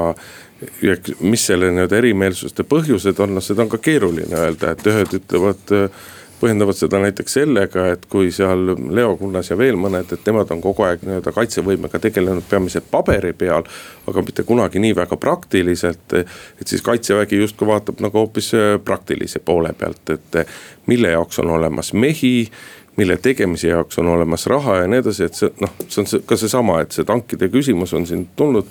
[0.81, 5.17] ja mis selle nii-öelda erimeelsuste põhjused on, noh seda on ka keeruline öelda, et ühed
[5.17, 6.03] ütlevad äh,
[6.43, 10.61] põhjendavad seda näiteks sellega, et kui seal Leo Kunnas ja veel mõned, et nemad on
[10.63, 13.63] kogu aeg nii-öelda kaitsevõimega tegelenud peamiselt paberi peal.
[14.07, 19.39] aga mitte kunagi nii väga praktiliselt, et siis kaitsevägi justkui vaatab nagu hoopis äh, praktilise
[19.39, 20.47] poole pealt, et
[20.87, 22.51] mille jaoks on olemas mehi
[22.97, 26.25] mille tegemise jaoks on olemas raha ja nii edasi, et see noh, see on see,
[26.27, 28.69] ka seesama, et see tankide küsimus on siin tulnud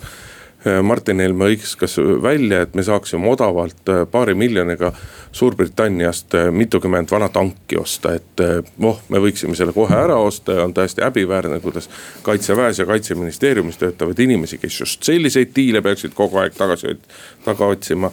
[0.83, 4.93] Martin Helme hõikas välja, et me saaksime odavalt paari miljoniga
[5.33, 8.43] Suurbritanniast mitukümmend vana tanki osta, et
[8.85, 11.89] oh, me võiksime selle kohe ära osta ja on täiesti häbiväärne, kuidas
[12.23, 16.95] kaitseväes ja kaitseministeeriumis töötavad inimesi, kes just selliseid diile peaksid kogu aeg tagasi,
[17.43, 18.11] taga otsima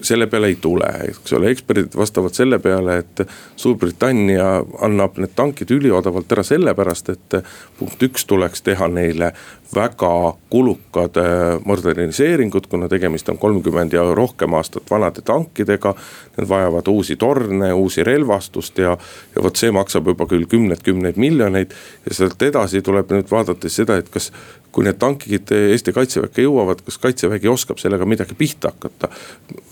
[0.00, 3.24] selle peale ei tule, eks ole, eksperdid vastavad selle peale, et
[3.56, 4.46] Suurbritannia
[4.80, 7.36] annab need tankid üliodavalt ära sellepärast, et
[7.78, 9.32] punkt üks tuleks teha neile
[9.74, 15.94] väga kulukad äh, moderniseeringud, kuna tegemist on kolmkümmend ja rohkem aastat vanade tankidega.
[16.36, 18.96] Need vajavad uusi torne, uusi relvastust ja,
[19.36, 21.72] ja vot see maksab juba küll kümneid-kümneid miljoneid.
[22.06, 24.30] ja sealt edasi tuleb nüüd vaadates seda, et kas
[24.72, 29.10] kui need tankid Eesti kaitseväkke jõuavad, kas kaitsevägi oskab sellega midagi pihta hakata.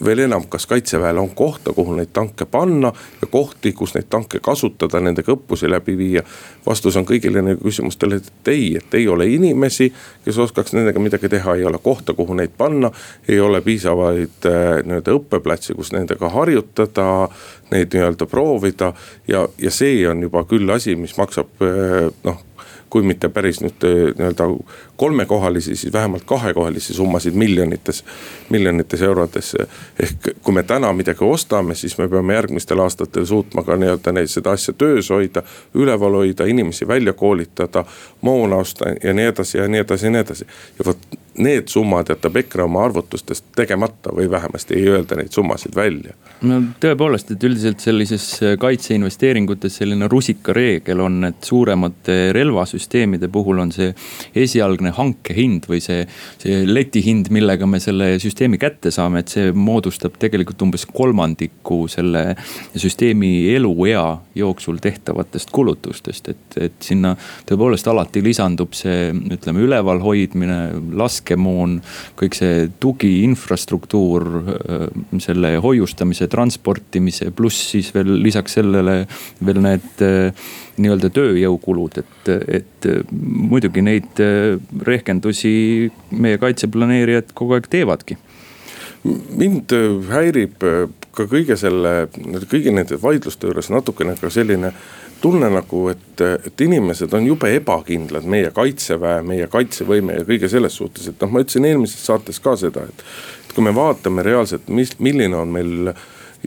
[0.05, 4.41] Veel enam, kas kaitseväel on kohta, kuhu neid tanke panna ja kohti, kus neid tanke
[4.43, 6.23] kasutada, nendega õppusi läbi viia.
[6.67, 9.93] vastus on kõigile neile küsimustele, et ei, et ei ole inimesi,
[10.25, 12.91] kes oskaks nendega midagi teha, ei ole kohta, kuhu neid panna.
[13.29, 17.29] ei ole piisavaid äh, nii-öelda õppeplatsi, kus nendega harjutada,
[17.71, 18.93] neid nii-öelda proovida
[19.29, 22.47] ja, ja see on juba küll asi, mis maksab äh, noh
[22.91, 24.49] kui mitte päris nüüd eh, nii-öelda
[25.01, 28.05] kolmekohalisi, siis vähemalt kahekohalisi summasid miljonites,
[28.51, 29.57] miljonites eurodes.
[30.03, 34.29] ehk kui me täna midagi ostame, siis me peame järgmistel aastatel suutma ka nii-öelda neid,
[34.29, 35.43] seda asja töös hoida,
[35.75, 37.85] üleval hoida, inimesi välja koolitada,
[38.21, 40.47] moona osta ja nii edasi ja nii edasi ja nii edasi.
[40.79, 40.99] ja vot
[41.39, 46.15] need summad jätab EKRE oma arvutustest tegemata või vähemasti ei öelda neid summasid välja.
[46.43, 48.27] no tõepoolest, et üldiselt sellises
[48.61, 53.93] kaitseinvesteeringutes selline rusikareegel on, et suuremate relvasüsteemide puhul on see
[54.35, 56.07] esialgne hankehind või see,
[56.43, 62.35] see letihind, millega me selle süsteemi kätte saame, et see moodustab tegelikult umbes kolmandiku selle
[62.75, 67.15] süsteemi eluea jooksul tehtavatest kulutustest, et, et sinna
[67.49, 70.61] tõepoolest alati lisandub see, ütleme, ülevalhoidmine,
[70.97, 71.81] lask laskemoon,
[72.17, 74.87] kõik see tugiinfrastruktuur, äh,
[75.21, 79.07] selle hoiustamise, transportimise, pluss siis veel lisaks sellele
[79.45, 80.33] veel need äh,
[80.81, 84.21] nii-öelda tööjõukulud, et, et äh, muidugi neid
[84.83, 88.17] rehkendusi meie kaitseplaneerijad kogu aeg teevadki.
[89.03, 89.73] Mind
[90.11, 90.61] häirib
[91.17, 92.11] ka kõige selle,
[92.51, 94.75] kõigi nende vaidluste juures natukene ka selline
[95.21, 100.77] tunne nagu, et, et inimesed on jube ebakindlad meie kaitseväe, meie kaitsevõime ja kõige selles
[100.81, 103.05] suhtes, et noh, ma ütlesin eelmises saates ka seda, et.
[103.47, 105.93] et kui me vaatame reaalselt, mis, milline on meil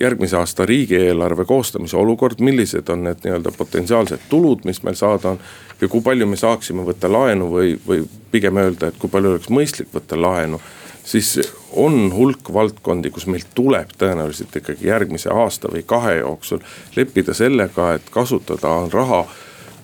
[0.02, 5.44] järgmise aasta riigieelarve koostamise olukord, millised on need nii-öelda potentsiaalsed tulud, mis meil saada on.
[5.82, 9.52] ja kui palju me saaksime võtta laenu või, või pigem öelda, et kui palju oleks
[9.54, 10.60] mõistlik võtta laenu
[11.04, 11.39] siis
[11.72, 16.62] on hulk valdkondi, kus meil tuleb tõenäoliselt ikkagi järgmise aasta või kahe jooksul
[16.96, 19.26] leppida sellega, et kasutada on raha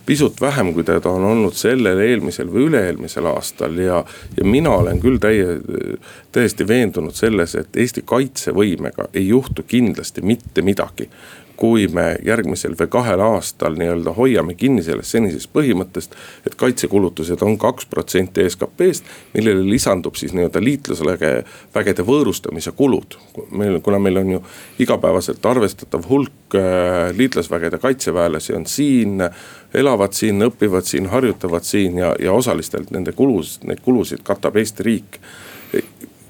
[0.09, 3.75] pisut vähem, kui teda on olnud sellel, eelmisel või üle-eelmisel aastal.
[3.77, 3.99] Ja,
[4.37, 5.59] ja mina olen küll täie,
[6.33, 11.09] täiesti veendunud selles, et Eesti kaitsevõimega ei juhtu kindlasti mitte midagi
[11.59, 16.15] kui me järgmisel või kahel aastal nii-öelda hoiame kinni sellest senisest põhimõttest.
[16.47, 21.31] et kaitsekulutused on kaks protsenti SKP-st, millele lisandub siis nii-öelda liitlasväge,
[21.75, 23.17] vägede võõrustamise kulud.
[23.51, 24.43] meil, kuna meil on ju
[24.79, 29.23] igapäevaselt arvestatav hulk äh, liitlasvägede kaitseväelasi on siin
[29.73, 34.83] elavad siin, õpivad siin, harjutavad siin ja, ja osalistelt nende kulus, neid kulusid katab Eesti
[34.83, 35.19] riik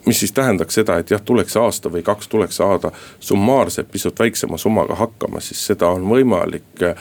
[0.09, 4.57] mis siis tähendaks seda, et jah, tuleks aasta või kaks tuleks saada summaarselt pisut väiksema
[4.57, 6.95] summaga hakkama, siis seda on võimalik eh,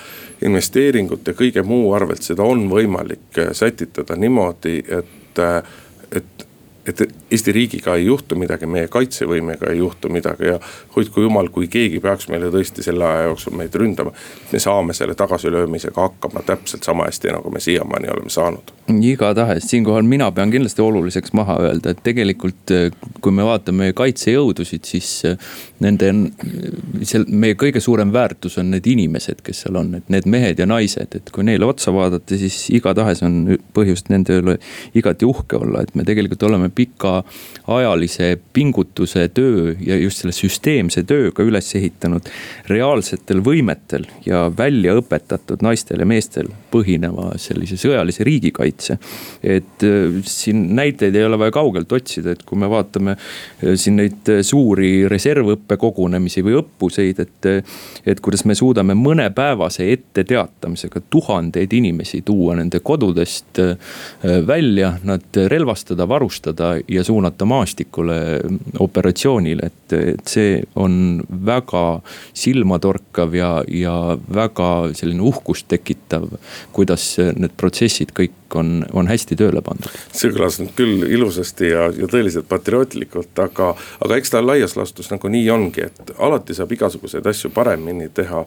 [0.44, 5.73] investeeringute, kõige muu arvelt, seda on võimalik eh, sätitada niimoodi, et, eh,
[6.21, 6.47] et
[6.88, 10.59] et Eesti riigiga ei juhtu midagi, meie kaitsevõimega ei juhtu midagi ja
[10.96, 14.12] hoidku jumal, kui keegi peaks meile tõesti selle aja jooksul meid ründama.
[14.53, 18.72] me saame selle tagasilöömisega hakkama täpselt sama hästi, nagu me siiamaani oleme saanud.
[19.03, 22.72] igatahes siinkohal mina pean kindlasti oluliseks maha öelda, et tegelikult
[23.20, 25.11] kui me vaatame kaitsejõudusid, siis
[25.83, 26.11] nende,
[27.07, 30.66] seal meie kõige suurem väärtus on need inimesed, kes seal on, et need mehed ja
[30.68, 34.57] naised, et kui neile otsa vaadata, siis igatahes on põhjust nende üle
[34.98, 41.44] igati uhke olla, et me tegelikult oleme pikaajalise pingutuse töö ja just selle süsteemse tööga
[41.46, 42.28] üles ehitanud
[42.70, 48.98] reaalsetel võimetel ja välja õpetatud naistel ja meestel põhineva sellise sõjalise riigikaitse.
[49.42, 53.98] et äh, siin näiteid ei ole vaja kaugelt otsida, et kui me vaatame äh, siin
[53.98, 57.48] neid äh, suuri reservõppekogunemisi või õppuseid, et.
[58.08, 63.60] et kuidas me suudame mõnepäevase etteteatamisega tuhandeid inimesi tuua nende kodudest
[64.46, 68.18] välja, nad relvastada, varustada ja suunata maastikule
[68.78, 72.00] operatsioonile, et, et see on väga
[72.37, 73.94] silmatorkav ja, ja
[74.35, 76.28] väga selline uhkust tekitav.
[76.72, 79.92] kuidas need protsessid kõik on, on hästi tööle pandud.
[80.12, 85.11] see kõlas nüüd küll ilusasti ja, ja tõeliselt patriootlikult, aga, aga eks ta laias laastus
[85.12, 88.44] nagu nii ongi, et alati saab igasuguseid asju paremini teha.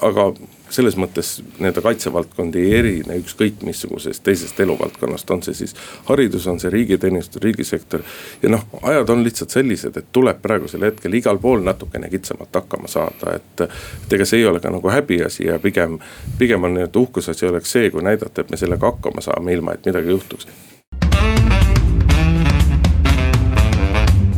[0.00, 0.32] aga
[0.72, 5.74] selles mõttes nii-öelda kaitsevaldkond ei erine ükskõik missugusest teisest eluvaldkonnast, on see siis
[6.08, 8.02] haridus, on see riigiteenistus, riigisektor.
[8.42, 12.88] ja noh, ajad on lihtsalt sellised, et tuleb praegusel hetkel igal pool natukene kitsamalt hakkama
[12.88, 13.66] saada, et.
[13.68, 15.98] et ega see ei ole ka nagu häbiasi ja pigem,
[16.38, 19.86] pigem on nii-öelda uhkusasi oleks see, kui näidata, et me sellega hakkama saame, ilma et
[19.86, 20.46] midagi juhtuks.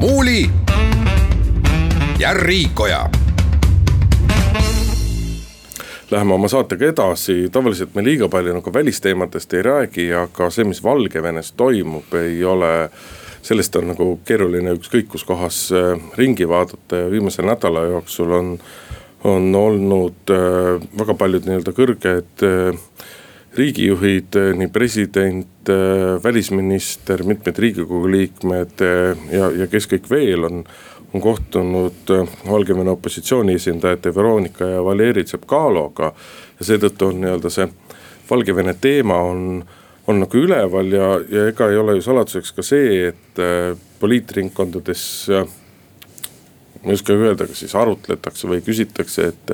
[0.05, 0.51] muuli
[2.18, 3.24] ja Riikoja
[6.14, 10.79] Läheme oma saatega edasi, tavaliselt me liiga palju nagu välisteemadest ei räägi, aga see, mis
[10.85, 12.74] Valgevenes toimub, ei ole
[13.44, 17.05] sellest on nagu keeruline ükskõik kus kohas äh, ringi vaadata.
[17.05, 18.55] Ja viimase nädala jooksul on,
[19.27, 22.94] on olnud äh, väga paljud nii-öelda kõrged äh,
[23.55, 25.68] riigijuhid, nii president,
[26.24, 28.83] välisminister, mitmed riigikogu liikmed
[29.31, 30.64] ja, ja kes kõik veel on
[31.14, 36.12] on kohtunud äh, Valgevene opositsiooni esindajate Veronika ja Valeri Tsepkaloga.
[36.59, 37.68] ja seetõttu on nii-öelda see
[38.31, 39.64] Valgevene teema on,
[40.07, 45.05] on nagu üleval ja, ja ega ei ole ju saladuseks ka see, et äh, poliitringkondades
[45.31, 45.46] äh,
[46.85, 49.53] ma ei oska öelda, kas siis arutletakse või küsitakse, et.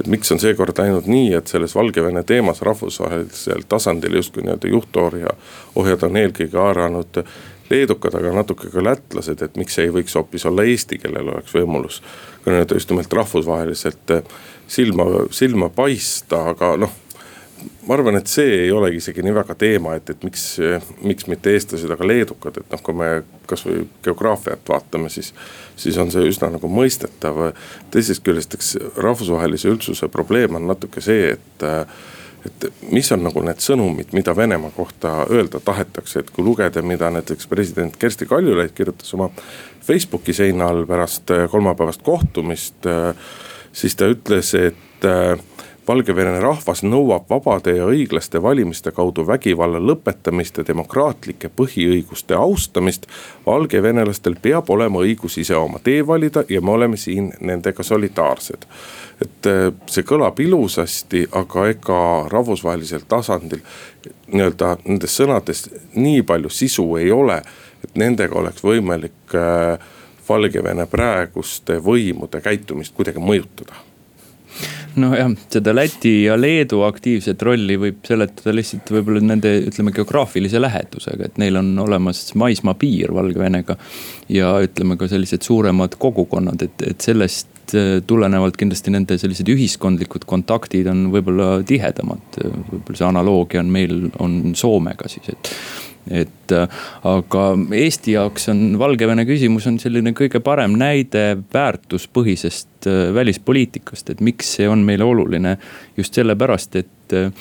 [0.00, 5.32] et miks on seekord läinud nii, et selles Valgevene teemas rahvusvahelisel tasandil justkui nii-öelda juhtohja,
[5.74, 7.22] ohjad on eelkõige haaranud
[7.70, 12.02] leedukad, aga natuke ka lätlased, et miks ei võiks hoopis olla Eesti, kellel oleks võimalus.
[12.44, 14.22] ka nii-öelda just nimelt rahvusvaheliselt eh,
[14.68, 17.02] silma, silma paista, aga noh
[17.86, 20.44] ma arvan, et see ei olegi isegi nii väga teema, et, et miks,
[21.06, 23.10] miks mitte eestlased, aga leedukad, et noh, kui me
[23.50, 25.32] kasvõi geograafiat vaatame, siis.
[25.76, 27.40] siis on see üsna nagu mõistetav,
[27.94, 31.66] teisest küljest, eks rahvusvahelise üldsuse probleem on natuke see, et
[32.46, 37.10] et mis on nagu need sõnumid, mida Venemaa kohta öelda tahetakse, et kui lugeda, mida
[37.14, 39.30] näiteks president Kersti Kaljulaid kirjutas oma
[39.86, 42.86] Facebooki seina all pärast äh, kolmapäevast kohtumist.
[42.86, 43.14] Äh,
[43.72, 45.38] siis ta ütles, et äh,
[45.88, 53.06] Valgevene rahvas nõuab vabade ja õiglaste valimiste kaudu vägivalla lõpetamist ja demokraatlike põhiõiguste austamist.
[53.46, 58.66] valgevenelastel peab olema õigus ise oma tee valida ja me oleme siin nendega solidaarsed
[59.22, 62.00] et eh, see kõlab ilusasti, aga ega
[62.32, 63.62] rahvusvahelisel tasandil
[64.32, 67.40] nii-öelda nendes sõnades nii palju sisu ei ole,
[67.84, 69.92] et nendega oleks võimalik eh,
[70.26, 73.85] Valgevene praeguste võimude käitumist kuidagi mõjutada
[75.00, 81.30] nojah, seda Läti ja Leedu aktiivset rolli võib seletada lihtsalt võib-olla nende, ütleme, geograafilise lähedusega,
[81.30, 83.76] et neil on olemas maismaapiir Valgevenega.
[84.28, 90.26] ja ütleme ka sellised suuremad kogukonnad, et, et sellest äh, tulenevalt kindlasti nende sellised ühiskondlikud
[90.26, 92.40] kontaktid on võib-olla tihedamad.
[92.44, 95.52] võib-olla see analoogia on meil, on Soomega siis, et
[96.10, 103.14] et äh, aga Eesti jaoks on Valgevene küsimus on selline kõige parem näide väärtuspõhisest äh,
[103.16, 105.56] välispoliitikast, et miks see on meile oluline.
[105.96, 107.32] just sellepärast, et, äh,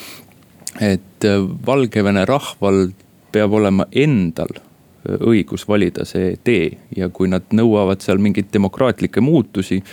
[0.82, 1.30] et
[1.66, 2.88] Valgevene rahval
[3.32, 4.65] peab olema endal
[5.06, 9.84] õigus valida see tee ja kui nad nõuavad seal mingeid demokraatlikke muutusi.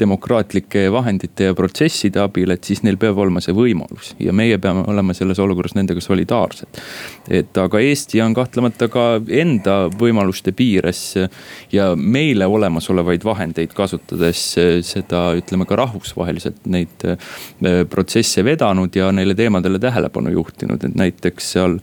[0.00, 4.84] demokraatlike vahendite ja protsesside abil, et siis neil peab olema see võimalus ja meie peame
[4.88, 6.80] olema selles olukorras nendega solidaarsed.
[7.28, 11.14] et aga Eesti on kahtlemata ka enda võimaluste piires
[11.72, 19.34] ja meile olemasolevaid vahendeid kasutades seda ütleme ka rahvusvaheliselt neid eh, protsesse vedanud ja neile
[19.34, 21.78] teemadele tähelepanu juhtinud, et näiteks seal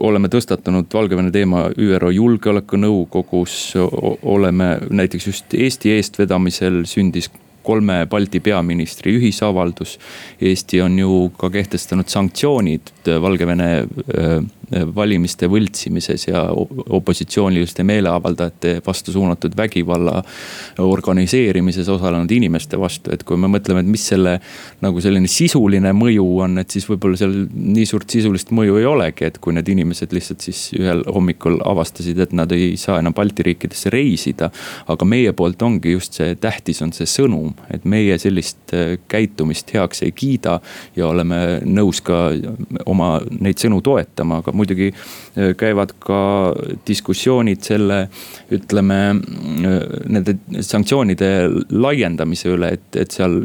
[0.00, 3.74] oleme tõstatanud Valgevene teema ÜRO Julgeolekunõukogus,
[4.22, 7.28] oleme näiteks just Eesti eestvedamisel sündis
[7.62, 9.98] kolme Balti peaministri ühisavaldus.
[10.40, 13.70] Eesti on ju ka kehtestanud sanktsioonid Valgevene
[14.70, 16.44] valimiste võltsimises ja
[16.88, 20.22] opositsiooniliste meeleavaldajate vastu suunatud vägivalla
[20.78, 23.10] organiseerimises osalenud inimeste vastu.
[23.12, 24.38] et kui me mõtleme, et mis selle
[24.80, 29.24] nagu selline sisuline mõju on, et siis võib-olla seal nii suurt sisulist mõju ei olegi,
[29.24, 33.42] et kui need inimesed lihtsalt siis ühel hommikul avastasid, et nad ei saa enam Balti
[33.46, 34.50] riikidesse reisida.
[34.86, 39.74] aga meie poolt ongi just see tähtis on see sõnum, et meie sellist äh, käitumist
[39.74, 40.60] heaks ei kiida
[40.96, 42.30] ja oleme nõus ka
[42.86, 44.90] oma neid sõnu toetama, aga muidugi
[45.60, 46.20] käivad ka
[46.86, 48.00] diskussioonid selle,
[48.52, 48.98] ütleme
[50.10, 51.30] nende sanktsioonide
[51.70, 53.40] laiendamise üle, et, et seal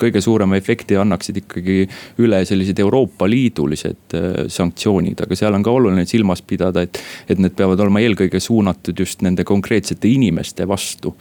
[0.00, 1.78] kõige suurema efekti annaksid ikkagi
[2.24, 4.16] üle sellised Euroopa Liidulised
[4.52, 8.96] sanktsioonid, aga seal on ka oluline silmas pidada, et, et need peavad olema eelkõige suunatud
[8.98, 11.14] just nende konkreetsete inimeste vastu.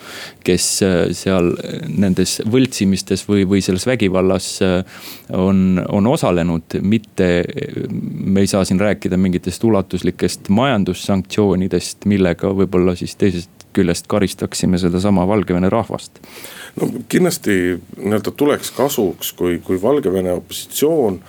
[0.46, 0.66] kes
[1.18, 1.52] seal
[1.90, 4.50] nendes võltsimistes või, või selles vägivallas
[5.34, 7.30] on, on osalenud, mitte
[7.92, 15.26] me ei saa siin rääkida mingitest ulatuslikest majandussanktsioonidest, millega võib-olla siis teisest küljest karistaksime sedasama
[15.28, 16.22] Valgevene rahvast.
[16.80, 21.20] no kindlasti nii-öelda tuleks kasuks, kui, kui Valgevene opositsioon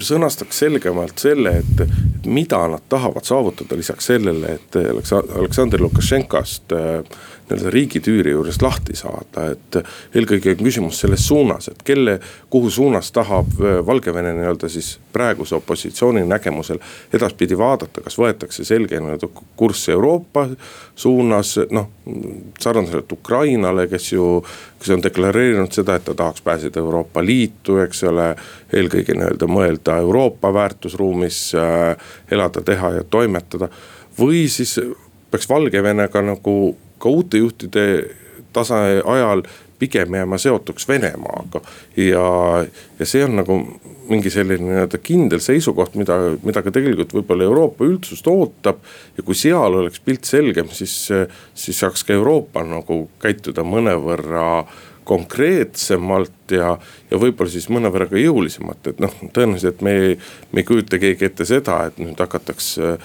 [0.00, 7.18] sõnastaks selgemalt selle, et, et mida nad tahavad saavutada lisaks sellele, et Aleksandr Lukašenkast äh,
[7.46, 9.76] nii-öelda riigitüüri juurest lahti saada, et.
[10.14, 12.18] eelkõige on küsimus selles suunas, et kelle,
[12.50, 16.80] kuhu suunas tahab äh, Valgevene nii-öelda siis praeguse opositsiooni nägemusel
[17.14, 20.48] edaspidi vaadata, kas võetakse selge nii-öelda kurss Euroopa
[20.96, 21.90] suunas, noh.
[22.60, 24.26] sarnaselt Ukrainale, kes ju,
[24.78, 28.34] kes on deklareerinud seda, et ta tahaks pääseda Euroopa Liitu, eks ole.
[28.72, 31.96] eelkõige nii-öelda mõelda Euroopa väärtusruumis äh,
[32.30, 33.68] elada, teha ja toimetada
[34.18, 34.78] või siis
[35.30, 37.86] peaks Valgevenega nagu ka uute juhtide
[38.52, 39.42] tasa ajal
[39.78, 41.60] pigem jääma seotuks Venemaaga.
[41.96, 42.26] ja,
[42.98, 43.60] ja see on nagu
[44.10, 48.82] mingi selline nii-öelda kindel seisukoht, mida, mida ka tegelikult võib-olla Euroopa üldsust ootab.
[49.16, 50.96] ja kui seal oleks pilt selgem, siis,
[51.54, 54.66] siis saaks ka Euroopa nagu käituda mõnevõrra
[55.06, 56.72] konkreetsemalt ja,
[57.10, 60.16] ja võib-olla siis mõnevõrra ka jõulisemalt, et noh, tõenäoliselt me ei,
[60.50, 62.96] me ei kujuta keegi ette seda, et nüüd hakatakse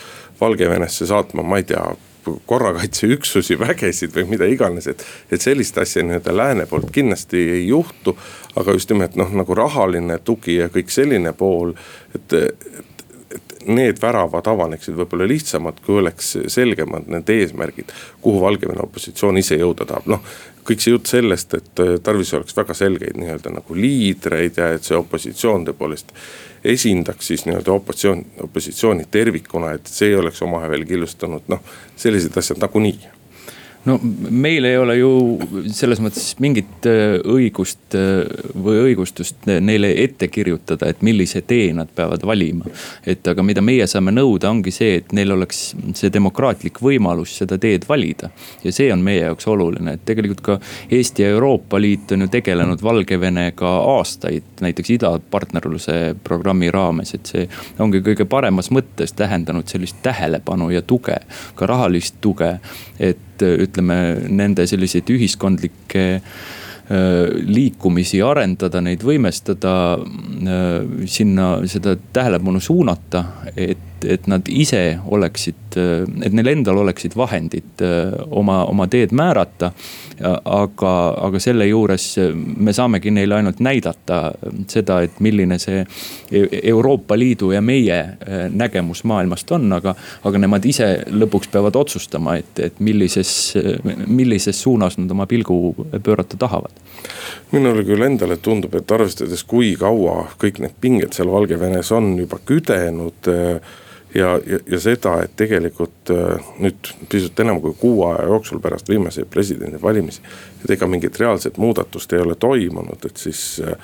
[0.41, 1.83] Valgevenesse saatma, ma ei tea
[2.45, 5.05] korrakaitseüksusi, vägesid või mida iganes, et.
[5.31, 8.17] et sellist asja nii-öelda lääne poolt kindlasti ei juhtu.
[8.55, 11.73] aga just nimelt noh, nagu rahaline tugi ja kõik selline pool,
[12.15, 12.67] et, et,
[13.65, 17.91] need väravad avaneksid võib-olla lihtsamalt, kui oleks selgemad need eesmärgid.
[18.21, 20.23] kuhu Valgevene opositsioon ise jõuda tahab, noh
[20.65, 24.97] kõik see jutt sellest, et tarvis oleks väga selgeid nii-öelda nagu liidreid ja et see
[24.97, 26.13] opositsioon tõepoolest
[26.63, 31.63] esindaks siis nii-öelda opositsioon, opositsiooni tervikuna, et see ei oleks omavahel killustunud, noh,
[31.95, 33.10] sellised asjad nagunii
[33.85, 35.11] no meil ei ole ju
[35.73, 41.89] selles mõttes mingit äh, õigust äh, või õigustust neile ette kirjutada, et millise tee nad
[41.95, 42.65] peavad valima.
[43.05, 45.63] et aga mida meie saame nõuda, ongi see, et neil oleks
[45.97, 48.29] see demokraatlik võimalus seda teed valida.
[48.63, 50.59] ja see on meie jaoks oluline, et tegelikult ka
[50.91, 57.49] Eesti ja Euroopa Liit on ju tegelenud Valgevenega aastaid, näiteks idapartnerluse programmi raames, et see
[57.79, 61.17] ongi kõige paremas mõttes tähendanud sellist tähelepanu ja tuge,
[61.55, 62.53] ka rahalist tuge,
[62.99, 63.97] et ütleme
[64.29, 66.21] nende selliseid ühiskondlikke
[66.91, 73.23] liikumisi arendada, neid võimestada, äh, sinna seda tähelepanu suunata,
[73.55, 75.75] et et, nad ise oleksid,
[76.25, 79.71] et neil endal oleksid vahendid äh, oma, oma teed määrata.
[80.21, 82.03] aga, aga selle juures
[82.37, 84.19] me saamegi neile ainult näidata
[84.69, 90.43] seda, et milline see e-, Euroopa Liidu ja meie äh, nägemus maailmast on, aga, aga
[90.43, 93.33] nemad ise lõpuks peavad otsustama, et, et millises,
[94.05, 95.57] millises suunas nad oma pilgu
[96.03, 96.80] pöörata tahavad
[97.51, 102.39] minule küll endale tundub, et arvestades, kui kaua kõik need pinged seal Valgevenes on juba
[102.47, 103.73] küdenud äh,
[104.15, 108.89] ja, ja, ja seda, et tegelikult äh, nüüd pisut enam kui kuu aja jooksul pärast
[108.89, 110.21] viimaseid presidendivalimisi.
[110.63, 113.75] et ega mingit reaalset muudatust ei ole toimunud, et siis äh,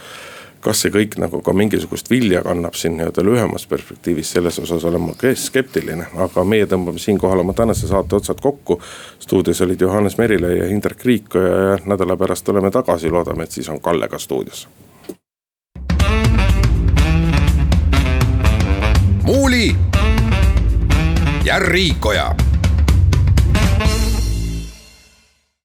[0.68, 5.06] kas see kõik nagu ka mingisugust vilja kannab siin nii-öelda lühemas perspektiivis, selles osas olen
[5.06, 6.08] ma skeptiline.
[6.26, 8.82] aga meie tõmbame siinkohal oma tänase saate otsad kokku.
[9.20, 13.70] stuudios olid Johannes Merilõi ja Indrek Riik ja nädala pärast oleme tagasi, loodame, et siis
[13.70, 14.68] on Kalle ka stuudios.
[19.24, 19.76] muuli
[21.44, 22.47] ja Riikoja